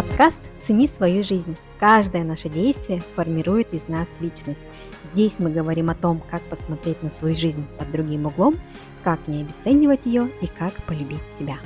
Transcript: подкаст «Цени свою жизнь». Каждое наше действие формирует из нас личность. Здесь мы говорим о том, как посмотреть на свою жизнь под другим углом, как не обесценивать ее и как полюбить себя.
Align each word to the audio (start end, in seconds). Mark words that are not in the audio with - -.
подкаст 0.00 0.40
«Цени 0.66 0.88
свою 0.88 1.22
жизнь». 1.22 1.58
Каждое 1.78 2.24
наше 2.24 2.48
действие 2.48 3.02
формирует 3.14 3.74
из 3.74 3.86
нас 3.86 4.08
личность. 4.18 4.60
Здесь 5.12 5.34
мы 5.38 5.50
говорим 5.50 5.90
о 5.90 5.94
том, 5.94 6.22
как 6.30 6.40
посмотреть 6.44 7.02
на 7.02 7.10
свою 7.10 7.36
жизнь 7.36 7.66
под 7.78 7.90
другим 7.92 8.24
углом, 8.24 8.56
как 9.04 9.28
не 9.28 9.42
обесценивать 9.42 10.06
ее 10.06 10.30
и 10.40 10.46
как 10.46 10.72
полюбить 10.86 11.20
себя. 11.38 11.58